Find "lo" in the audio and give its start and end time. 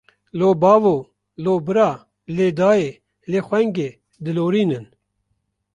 0.39-0.49, 1.43-1.53